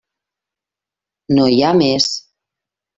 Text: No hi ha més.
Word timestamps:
No 1.37 1.47
hi 1.59 1.63
ha 1.69 1.77
més. 1.85 2.13